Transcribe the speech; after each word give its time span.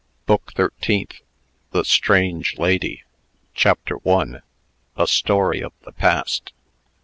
BOOK 0.25 0.53
THIRTEENTH 0.53 1.21
THE 1.69 1.85
STRANGE 1.85 2.57
LADY. 2.57 3.03
CHAPTER 3.53 3.97
I. 4.09 4.39
A 4.97 5.05
STORY 5.05 5.61
OF 5.61 5.73
THE 5.83 5.91
PAST. 5.91 6.53